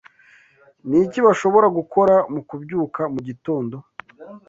Niki 0.89 1.19
bashobora 1.27 1.67
gukora 1.77 2.15
mukubyuka 2.33 3.01
mugitondo 3.13 3.75